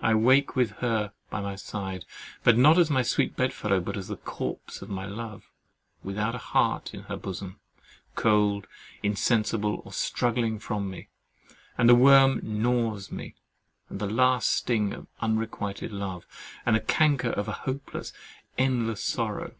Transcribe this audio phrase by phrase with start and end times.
[0.00, 2.04] I wake with her by my side,
[2.44, 5.48] not as my sweet bedfellow, but as the corpse of my love,
[6.04, 7.58] without a heart in her bosom,
[8.16, 8.66] cold,
[9.02, 11.08] insensible, or struggling from me;
[11.78, 13.34] and the worm gnaws me,
[13.88, 16.26] and the sting of unrequited love,
[16.66, 18.12] and the canker of a hopeless,
[18.58, 19.54] endless sorrow.